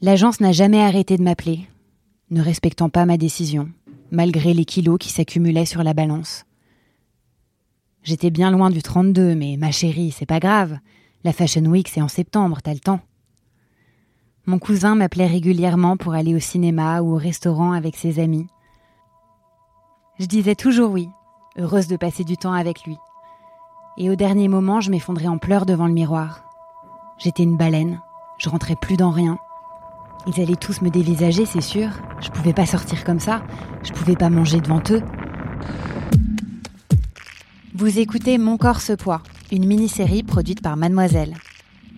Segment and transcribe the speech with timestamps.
[0.00, 1.68] L'agence n'a jamais arrêté de m'appeler,
[2.30, 3.68] ne respectant pas ma décision,
[4.12, 6.44] malgré les kilos qui s'accumulaient sur la balance.
[8.04, 10.78] J'étais bien loin du 32, mais ma chérie, c'est pas grave.
[11.24, 13.00] La Fashion Week, c'est en septembre, t'as le temps.
[14.46, 18.46] Mon cousin m'appelait régulièrement pour aller au cinéma ou au restaurant avec ses amis.
[20.20, 21.08] Je disais toujours oui,
[21.56, 22.96] heureuse de passer du temps avec lui.
[23.96, 26.44] Et au dernier moment, je m'effondrais en pleurs devant le miroir.
[27.18, 28.00] J'étais une baleine,
[28.38, 29.40] je rentrais plus dans rien.
[30.26, 31.88] Ils allaient tous me dévisager, c'est sûr.
[32.20, 33.42] Je pouvais pas sortir comme ça,
[33.82, 35.02] je pouvais pas manger devant eux.
[37.74, 41.34] Vous écoutez Mon corps se poids, une mini-série produite par Mademoiselle.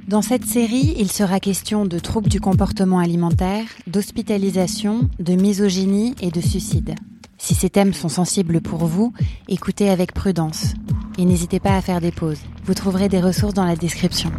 [0.09, 6.31] Dans cette série, il sera question de troubles du comportement alimentaire, d'hospitalisation, de misogynie et
[6.31, 6.97] de suicide.
[7.39, 9.13] Si ces thèmes sont sensibles pour vous,
[9.49, 10.75] écoutez avec prudence.
[11.17, 12.43] Et n'hésitez pas à faire des pauses.
[12.65, 14.31] Vous trouverez des ressources dans la description.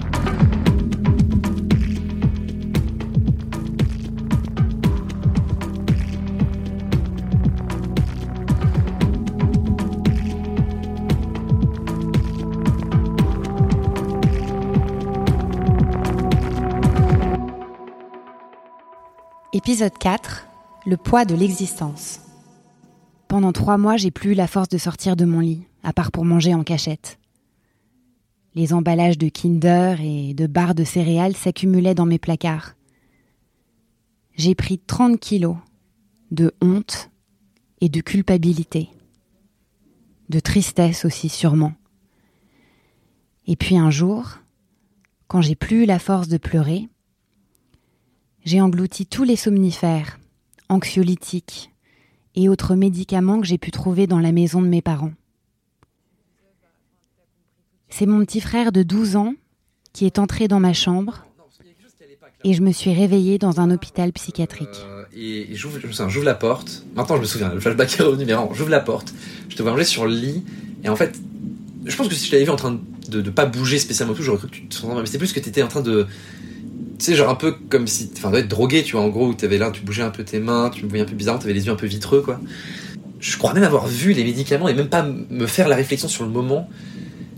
[19.64, 20.48] Épisode 4
[20.88, 22.22] Le poids de l'existence.
[23.28, 26.12] Pendant trois mois, j'ai plus eu la force de sortir de mon lit, à part
[26.12, 27.20] pour manger en cachette.
[28.56, 32.74] Les emballages de Kinder et de barres de céréales s'accumulaient dans mes placards.
[34.34, 35.58] J'ai pris 30 kilos
[36.32, 37.12] de honte
[37.82, 38.90] et de culpabilité.
[40.30, 41.74] De tristesse aussi, sûrement.
[43.46, 44.40] Et puis un jour,
[45.28, 46.90] quand j'ai plus eu la force de pleurer,
[48.44, 50.20] j'ai englouti tous les somnifères,
[50.70, 51.72] anxiolytiques,
[52.36, 55.14] et autres médicaments que j'ai pu trouver dans la maison de mes parents.
[57.90, 59.34] C'est mon petit frère de 12 ans
[59.92, 61.26] qui est entré dans ma chambre
[62.44, 64.70] et je me suis réveillée dans un hôpital psychiatrique.
[64.88, 65.78] Euh, et j'ouvre,
[66.24, 66.84] la porte.
[66.96, 69.14] Maintenant, je me souviens, le flashback est revenu, mais j'ouvre la porte.
[69.50, 70.44] Je te vois manger sur le lit.
[70.84, 71.20] Et en fait,
[71.86, 72.80] je pense que si je t'avais vu en train
[73.10, 75.34] de ne pas bouger spécialement tout, j'aurais cru que tu te sentais Mais c'était plus
[75.34, 76.08] que tu étais en train de.
[77.02, 78.12] Tu sais, genre un peu comme si.
[78.16, 80.40] Enfin, être drogué, tu vois, en gros, où avais là, tu bougeais un peu tes
[80.40, 82.40] mains, tu me voyais un peu bizarre, tu avais les yeux un peu vitreux, quoi.
[83.20, 86.24] Je crois même avoir vu les médicaments et même pas me faire la réflexion sur
[86.24, 86.70] le moment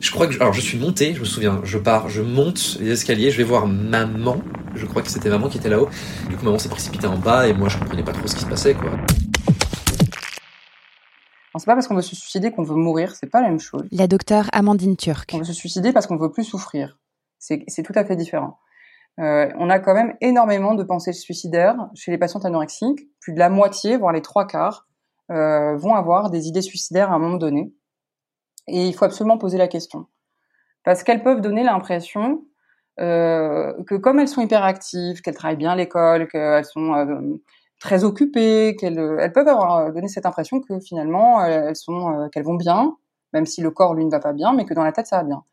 [0.03, 2.91] je crois que alors je suis monté, je me souviens, je pars, je monte les
[2.91, 4.41] escaliers, je vais voir maman.
[4.75, 5.87] Je crois que c'était maman qui était là-haut.
[6.29, 8.41] Du coup, maman s'est précipitée en bas et moi je comprenais pas trop ce qui
[8.41, 8.91] se passait quoi.
[11.55, 13.83] C'est pas parce qu'on veut se suicider qu'on veut mourir, c'est pas la même chose.
[13.91, 15.31] La docteure Amandine Turc.
[15.33, 16.97] On veut se suicider parce qu'on veut plus souffrir.
[17.39, 18.59] C'est tout à fait différent.
[19.19, 23.07] Euh, on a quand même énormément de pensées suicidaires chez les patientes anorexiques.
[23.19, 24.87] Plus de la moitié, voire les trois quarts,
[25.31, 27.73] euh, vont avoir des idées suicidaires à un moment donné.
[28.67, 30.07] Et il faut absolument poser la question.
[30.83, 32.43] Parce qu'elles peuvent donner l'impression
[32.99, 37.41] euh, que comme elles sont hyperactives, qu'elles travaillent bien à l'école, qu'elles sont euh,
[37.79, 42.43] très occupées, qu'elles elles peuvent avoir euh, donné cette impression que finalement elles sont qu'elles
[42.43, 42.95] vont bien,
[43.33, 45.17] même si le corps lui ne va pas bien, mais que dans la tête ça
[45.17, 45.43] va bien.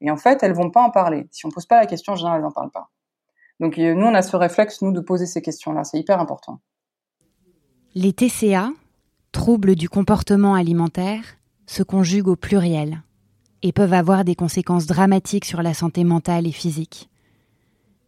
[0.00, 1.28] Et en fait, elles vont pas en parler.
[1.30, 2.90] Si on pose pas la question, en général, elles n'en parlent pas.
[3.60, 5.84] Donc nous, on a ce réflexe nous de poser ces questions-là.
[5.84, 6.60] C'est hyper important.
[7.94, 8.70] Les TCA,
[9.32, 11.22] troubles du comportement alimentaire,
[11.66, 13.02] se conjuguent au pluriel
[13.62, 17.08] et peuvent avoir des conséquences dramatiques sur la santé mentale et physique.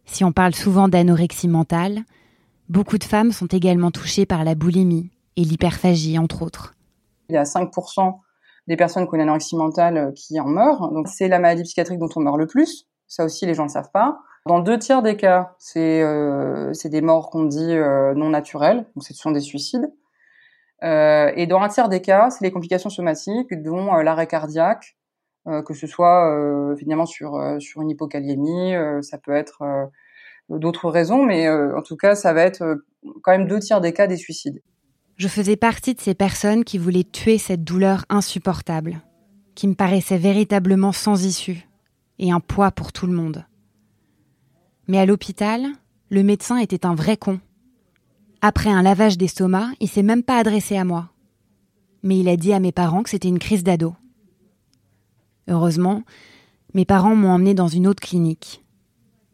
[0.05, 2.03] Si on parle souvent d'anorexie mentale,
[2.69, 6.75] beaucoup de femmes sont également touchées par la boulimie et l'hyperphagie, entre autres.
[7.29, 8.19] Il y a 5%
[8.69, 10.91] des personnes qui ont une anorexie mentale euh, qui en meurent.
[10.91, 12.87] Donc c'est la maladie psychiatrique dont on meurt le plus.
[13.07, 14.19] Ça aussi, les gens ne savent pas.
[14.45, 19.03] Dans deux tiers des cas, c'est euh, des morts qu'on dit euh, non naturelles, donc
[19.03, 19.91] ce sont des suicides.
[20.83, 24.95] Euh, et dans un tiers des cas, c'est les complications somatiques, dont euh, l'arrêt cardiaque,
[25.47, 29.89] euh, que ce soit finalement sur sur une hypokaliémie, ça peut être
[30.49, 32.83] d'autres raisons, mais en tout cas, ça va être
[33.23, 34.61] quand même deux tiers des cas des suicides.
[35.19, 39.01] Je faisais partie de ces personnes qui voulaient tuer cette douleur insupportable,
[39.53, 41.67] qui me paraissait véritablement sans issue
[42.19, 43.45] et un poids pour tout le monde.
[44.87, 45.67] Mais à l'hôpital,
[46.09, 47.41] le médecin était un vrai con.
[48.41, 51.09] Après un lavage d'estomac, il s'est même pas adressé à moi.
[52.01, 53.93] Mais il a dit à mes parents que c'était une crise d'ado.
[55.49, 56.03] Heureusement,
[56.73, 58.63] mes parents m'ont emmené dans une autre clinique,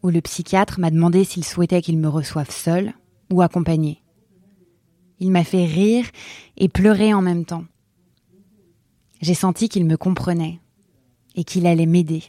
[0.02, 2.96] où le psychiatre m'a demandé s'il souhaitait qu'il me reçoive seul
[3.32, 4.02] ou accompagné.
[5.20, 6.06] Il m'a fait rire
[6.58, 7.66] et pleurer en même temps.
[9.22, 10.60] J'ai senti qu'il me comprenait
[11.36, 12.24] et qu'il allait m'aider.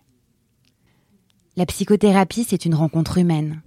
[1.56, 3.62] La psychothérapie, c'est une rencontre humaine.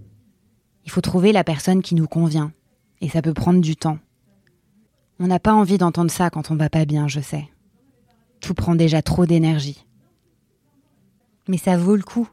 [0.86, 2.51] Il faut trouver la personne qui nous convient
[3.01, 4.00] et ça peut prendre du temps.
[5.19, 7.50] On n'a pas envie d'entendre ça quand on va pas bien, je sais.
[8.39, 9.86] Tout prend déjà trop d'énergie.
[11.48, 12.30] Mais ça vaut le coup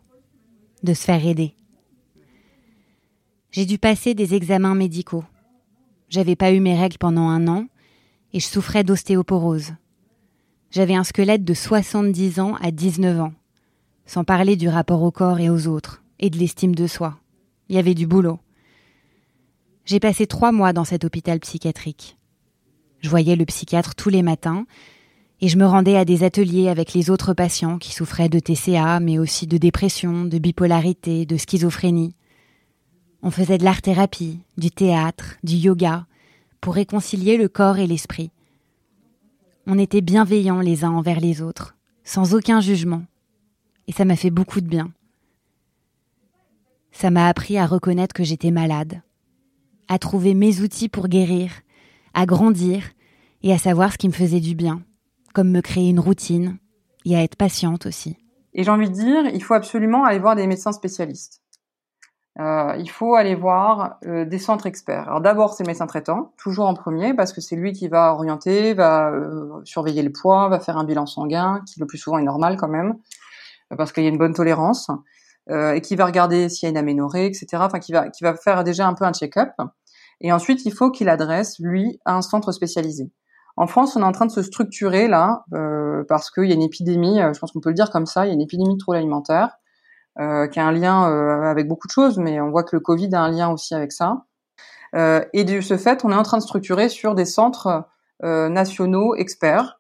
[0.83, 1.55] de se faire aider.
[3.51, 5.25] J'ai dû passer des examens médicaux.
[6.09, 7.67] J'avais pas eu mes règles pendant un an
[8.33, 9.75] et je souffrais d'ostéoporose.
[10.71, 13.33] J'avais un squelette de 70 ans à 19 ans,
[14.05, 17.19] sans parler du rapport au corps et aux autres, et de l'estime de soi.
[17.69, 18.39] Il y avait du boulot.
[19.85, 22.17] J'ai passé trois mois dans cet hôpital psychiatrique.
[23.01, 24.67] Je voyais le psychiatre tous les matins
[25.41, 29.01] et je me rendais à des ateliers avec les autres patients qui souffraient de TCA,
[29.01, 32.15] mais aussi de dépression, de bipolarité, de schizophrénie.
[33.27, 36.07] On faisait de l'art-thérapie, du théâtre, du yoga,
[36.61, 38.31] pour réconcilier le corps et l'esprit.
[39.67, 41.75] On était bienveillants les uns envers les autres,
[42.05, 43.03] sans aucun jugement.
[43.89, 44.93] Et ça m'a fait beaucoup de bien.
[46.93, 49.03] Ça m'a appris à reconnaître que j'étais malade,
[49.89, 51.51] à trouver mes outils pour guérir,
[52.15, 52.85] à grandir
[53.43, 54.83] et à savoir ce qui me faisait du bien,
[55.35, 56.59] comme me créer une routine
[57.05, 58.17] et à être patiente aussi.
[58.55, 61.43] Et j'ai envie de dire, il faut absolument aller voir des médecins spécialistes.
[62.39, 65.09] Euh, il faut aller voir euh, des centres experts.
[65.09, 68.75] Alors d'abord, c'est médecin traitant, toujours en premier, parce que c'est lui qui va orienter,
[68.75, 72.25] va euh, surveiller le poids, va faire un bilan sanguin, qui le plus souvent est
[72.25, 72.97] normal quand même,
[73.77, 74.91] parce qu'il y a une bonne tolérance,
[75.49, 77.47] et qui va regarder s'il y a une aménorrhée, etc.
[77.61, 79.51] Enfin, qui va, qui va faire déjà un peu un check-up.
[80.21, 83.13] Et ensuite, il faut qu'il adresse, lui, à un centre spécialisé.
[83.57, 86.55] En France, on est en train de se structurer là euh, parce qu'il y a
[86.55, 88.43] une épidémie, euh, je pense qu'on peut le dire comme ça, il y a une
[88.43, 89.57] épidémie de troubles alimentaires
[90.19, 92.81] euh, qui a un lien euh, avec beaucoup de choses, mais on voit que le
[92.81, 94.25] Covid a un lien aussi avec ça.
[94.95, 97.85] Euh, et de ce fait, on est en train de structurer sur des centres
[98.23, 99.79] nationaux experts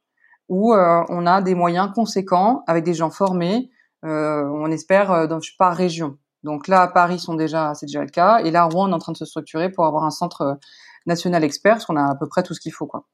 [0.50, 3.70] où on a des moyens conséquents avec des gens formés.
[4.02, 6.18] on espère dans par région.
[6.42, 8.94] Donc là, à Paris, sont déjà, c'est déjà le cas, et là, Rouen, on est
[8.94, 10.58] en train de se structurer pour avoir un centre
[11.06, 13.06] national expert, parce qu'on a à peu près tout ce qu'il faut, quoi.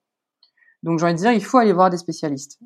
[0.83, 2.59] Donc j'ai envie de dire, il faut aller voir des spécialistes.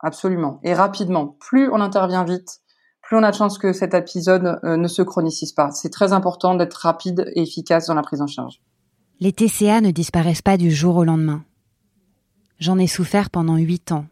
[0.00, 0.60] Absolument.
[0.62, 1.36] Et rapidement.
[1.40, 2.60] Plus on intervient vite,
[3.08, 5.70] plus on a de chance que cet épisode euh, ne se chronicise pas.
[5.70, 8.60] C'est très important d'être rapide et efficace dans la prise en charge.
[9.18, 11.42] Les TCA ne disparaissent pas du jour au lendemain.
[12.60, 14.04] J'en ai souffert pendant huit ans,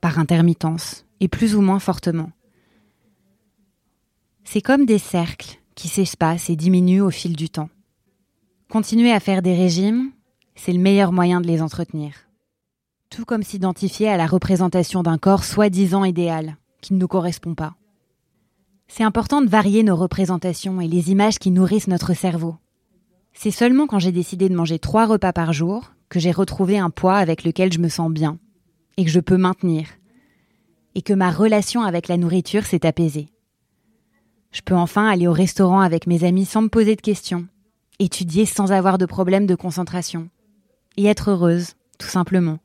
[0.00, 2.30] par intermittence, et plus ou moins fortement.
[4.44, 7.68] C'est comme des cercles qui s'espacent et diminuent au fil du temps.
[8.70, 10.12] Continuer à faire des régimes,
[10.54, 12.12] c'est le meilleur moyen de les entretenir.
[13.10, 17.74] Tout comme s'identifier à la représentation d'un corps soi-disant idéal, qui ne nous correspond pas.
[18.88, 22.56] C'est important de varier nos représentations et les images qui nourrissent notre cerveau.
[23.32, 26.90] C'est seulement quand j'ai décidé de manger trois repas par jour que j'ai retrouvé un
[26.90, 28.38] poids avec lequel je me sens bien
[28.96, 29.86] et que je peux maintenir,
[30.94, 33.28] et que ma relation avec la nourriture s'est apaisée.
[34.52, 37.46] Je peux enfin aller au restaurant avec mes amis sans me poser de questions,
[37.98, 40.30] étudier sans avoir de problème de concentration,
[40.96, 42.58] et être heureuse, tout simplement.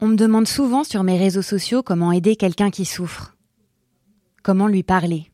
[0.00, 3.36] On me demande souvent sur mes réseaux sociaux comment aider quelqu'un qui souffre.
[4.42, 5.30] Comment lui parler?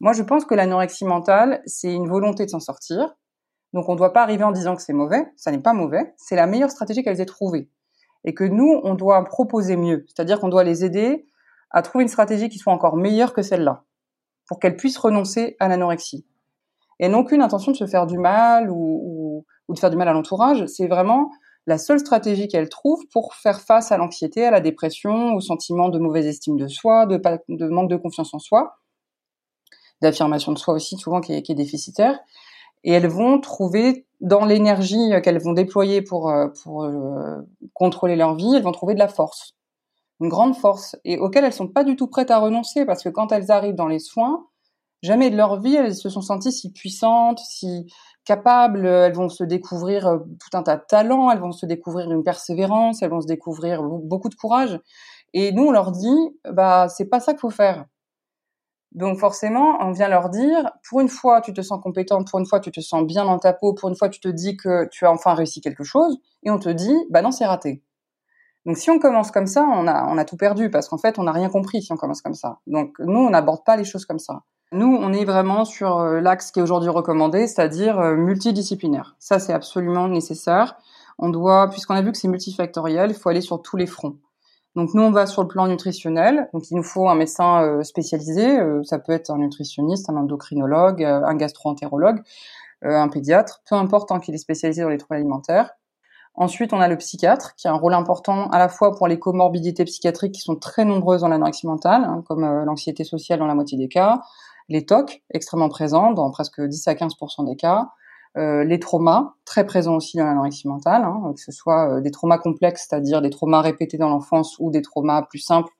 [0.00, 3.16] Moi, je pense que l'anorexie mentale, c'est une volonté de s'en sortir.
[3.72, 5.24] Donc, on ne doit pas arriver en disant que c'est mauvais.
[5.36, 6.14] Ça n'est pas mauvais.
[6.16, 7.70] C'est la meilleure stratégie qu'elles aient trouvée.
[8.24, 10.04] Et que nous, on doit proposer mieux.
[10.08, 11.26] C'est-à-dire qu'on doit les aider
[11.70, 13.84] à trouver une stratégie qui soit encore meilleure que celle-là.
[14.48, 16.26] Pour qu'elles puissent renoncer à l'anorexie.
[16.98, 20.08] Et non qu'une intention de se faire du mal ou, ou de faire du mal
[20.08, 20.66] à l'entourage.
[20.66, 21.30] C'est vraiment
[21.68, 25.90] la seule stratégie qu'elle trouve pour faire face à l'anxiété, à la dépression, au sentiment
[25.90, 28.78] de mauvaise estime de soi, de, manque de confiance en soi,
[30.00, 32.18] d'affirmation de soi aussi souvent qui est, déficitaire.
[32.84, 37.42] Et elles vont trouver dans l'énergie qu'elles vont déployer pour, euh, euh,
[37.74, 39.54] contrôler leur vie, elles vont trouver de la force,
[40.20, 43.10] une grande force, et auquel elles sont pas du tout prêtes à renoncer parce que
[43.10, 44.46] quand elles arrivent dans les soins,
[45.02, 47.86] jamais de leur vie elles se sont senties si puissantes, si
[48.24, 52.10] capables, elles vont se découvrir euh, tout un tas de talents, elles vont se découvrir
[52.12, 54.78] une persévérance, elles vont se découvrir beaucoup de courage.
[55.32, 57.86] Et nous, on leur dit, bah, c'est pas ça qu'il faut faire.
[58.92, 62.46] Donc forcément, on vient leur dire, pour une fois, tu te sens compétente, pour une
[62.46, 64.88] fois, tu te sens bien dans ta peau, pour une fois, tu te dis que
[64.90, 67.82] tu as enfin réussi quelque chose, et on te dit, bah non, c'est raté.
[68.66, 71.18] Donc si on commence comme ça, on a, on a tout perdu, parce qu'en fait,
[71.18, 72.58] on n'a rien compris si on commence comme ça.
[72.66, 74.42] Donc nous, on n'aborde pas les choses comme ça.
[74.70, 79.16] Nous, on est vraiment sur euh, l'axe qui est aujourd'hui recommandé, c'est-à-dire euh, multidisciplinaire.
[79.18, 80.76] Ça, c'est absolument nécessaire.
[81.18, 84.16] On doit, puisqu'on a vu que c'est multifactoriel, il faut aller sur tous les fronts.
[84.76, 86.50] Donc nous, on va sur le plan nutritionnel.
[86.52, 88.58] Donc il nous faut un médecin euh, spécialisé.
[88.84, 92.20] ça peut être un nutritionniste, un endocrinologue, un gastroentérologue,
[92.82, 95.70] un pédiatre, peu importe tant qu'il est spécialisé dans les troubles alimentaires.
[96.40, 99.18] Ensuite, on a le psychiatre qui a un rôle important à la fois pour les
[99.18, 103.56] comorbidités psychiatriques qui sont très nombreuses dans l'anorexie mentale, hein, comme l'anxiété sociale dans la
[103.56, 104.20] moitié des cas,
[104.68, 107.88] les TOC, extrêmement présents dans presque 10 à 15% des cas,
[108.36, 112.12] euh, les traumas, très présents aussi dans l'anorexie mentale, hein, que ce soit euh, des
[112.12, 115.72] traumas complexes, c'est-à-dire des traumas répétés dans l'enfance ou des traumas plus simples,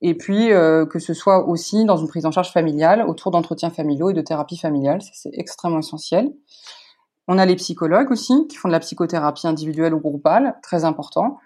[0.00, 4.08] Et puis que ce soit aussi dans une prise en charge familiale, autour d'entretiens familiaux
[4.08, 6.32] et de thérapie familiale, c'est extrêmement essentiel.
[7.28, 11.38] On a les psychologues aussi qui font de la psychothérapie individuelle ou groupale, très important.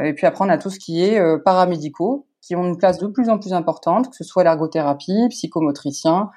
[0.00, 3.06] Et puis après on a tout ce qui est paramédicaux qui ont une place de
[3.06, 6.30] plus en plus importante, que ce soit l'ergothérapie, psychomotricien,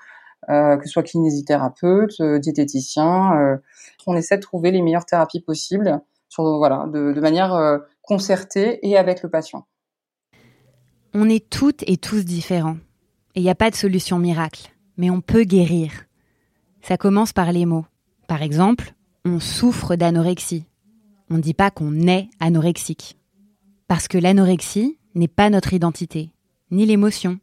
[0.50, 3.33] euh, que ce soit kinésithérapeute, euh, diététicien.
[3.38, 3.57] Euh,
[4.05, 8.97] on essaie de trouver les meilleures thérapies possibles, sur, voilà, de, manière euh, concertée et
[8.97, 9.65] avec le patient.
[11.13, 12.77] On est toutes et tous différents.
[13.35, 14.73] Et il n'y a pas de solution miracle.
[14.97, 15.91] Mais on peut guérir.
[16.81, 17.85] Ça commence par les mots.
[18.34, 20.66] Par exemple, on souffre d'anorexie.
[21.30, 23.16] On ne dit pas qu'on est anorexique.
[23.88, 26.32] Parce que l'anorexie n'est pas notre identité,
[26.72, 27.40] ni l'émotion,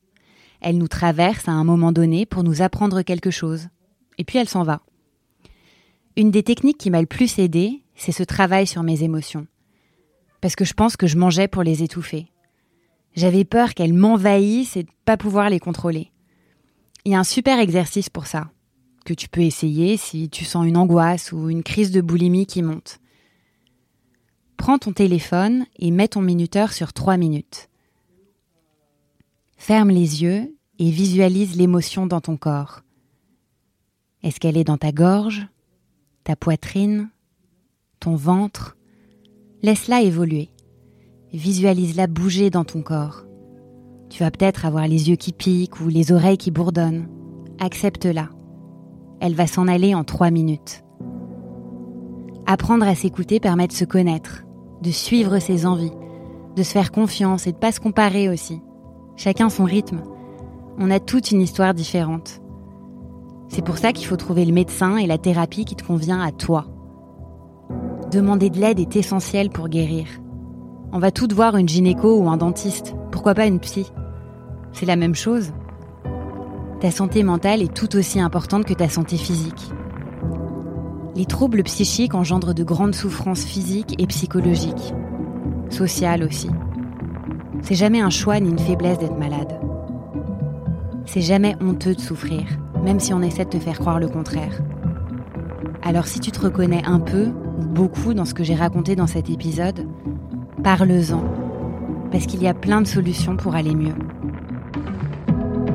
[0.61, 3.69] elle nous traverse à un moment donné pour nous apprendre quelque chose.
[4.19, 4.81] Et puis elle s'en va.
[6.17, 9.47] Une des techniques qui m'a le plus aidé, c'est ce travail sur mes émotions.
[10.41, 12.27] Parce que je pense que je mangeais pour les étouffer.
[13.15, 16.11] J'avais peur qu'elles m'envahissent et de pas pouvoir les contrôler.
[17.05, 18.51] Il y a un super exercice pour ça,
[19.11, 22.63] que tu peux essayer si tu sens une angoisse ou une crise de boulimie qui
[22.63, 23.01] monte.
[24.57, 27.69] Prends ton téléphone et mets ton minuteur sur 3 minutes.
[29.57, 32.83] Ferme les yeux et visualise l'émotion dans ton corps.
[34.23, 35.49] Est-ce qu'elle est dans ta gorge,
[36.23, 37.11] ta poitrine,
[37.99, 38.77] ton ventre?
[39.63, 40.51] Laisse-la évoluer.
[41.33, 43.25] Visualise-la bouger dans ton corps.
[44.09, 47.09] Tu vas peut-être avoir les yeux qui piquent ou les oreilles qui bourdonnent.
[47.59, 48.31] Accepte-la.
[49.21, 50.83] Elle va s'en aller en trois minutes.
[52.47, 54.45] Apprendre à s'écouter permet de se connaître,
[54.83, 55.93] de suivre ses envies,
[56.57, 58.61] de se faire confiance et de pas se comparer aussi.
[59.17, 60.01] Chacun son rythme.
[60.79, 62.41] On a toute une histoire différente.
[63.49, 66.33] C'est pour ça qu'il faut trouver le médecin et la thérapie qui te convient à
[66.33, 66.67] toi.
[68.11, 70.07] Demander de l'aide est essentiel pour guérir.
[70.93, 73.93] On va toutes voir une gynéco ou un dentiste, pourquoi pas une psy?
[74.73, 75.53] C'est la même chose.
[76.81, 79.71] Ta santé mentale est tout aussi importante que ta santé physique.
[81.15, 84.95] Les troubles psychiques engendrent de grandes souffrances physiques et psychologiques,
[85.69, 86.49] sociales aussi.
[87.61, 89.61] C'est jamais un choix ni une faiblesse d'être malade.
[91.05, 92.45] C'est jamais honteux de souffrir,
[92.83, 94.63] même si on essaie de te faire croire le contraire.
[95.83, 97.27] Alors si tu te reconnais un peu
[97.59, 99.87] ou beaucoup dans ce que j'ai raconté dans cet épisode,
[100.65, 101.25] parle-en,
[102.11, 103.95] parce qu'il y a plein de solutions pour aller mieux.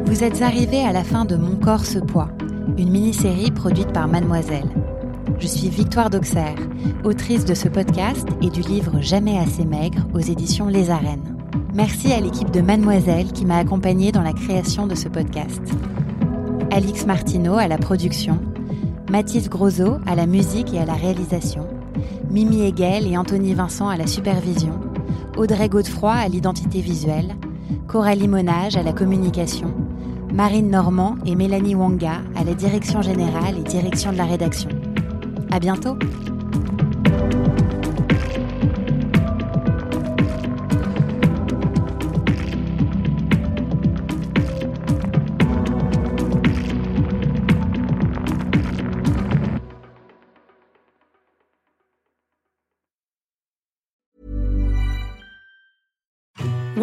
[0.06, 2.30] Vous êtes arrivé à la fin de Mon corps ce poids,
[2.78, 4.70] une mini-série produite par Mademoiselle.
[5.40, 6.56] Je suis Victoire d'Auxerre,
[7.04, 11.36] autrice de ce podcast et du livre Jamais assez maigre aux éditions Les Arènes.
[11.74, 15.62] Merci à l'équipe de Mademoiselle qui m'a accompagnée dans la création de ce podcast.
[16.72, 18.40] Alix Martineau à la production,
[19.10, 21.66] Mathis Grosot à la musique et à la réalisation,
[22.30, 24.80] Mimi Hegel et Anthony Vincent à la supervision,
[25.36, 27.36] Audrey Godefroy à l'identité visuelle,
[27.88, 29.74] Coralie Monage à la communication,
[30.36, 34.70] Marine Normand et Mélanie Wanga à la direction générale et direction de la rédaction.
[35.50, 35.98] À bientôt!